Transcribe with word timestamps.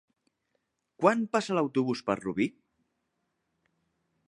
Quan 1.03 1.21
passa 1.35 1.59
l'autobús 1.59 2.03
per 2.09 2.17
Rubí? 2.23 2.49